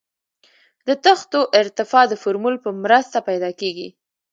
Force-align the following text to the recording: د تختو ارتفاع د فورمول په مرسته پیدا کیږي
د 0.87 0.89
تختو 1.05 1.39
ارتفاع 1.61 2.03
د 2.09 2.13
فورمول 2.21 2.55
په 2.65 2.69
مرسته 2.83 3.17
پیدا 3.29 3.49
کیږي 3.59 3.87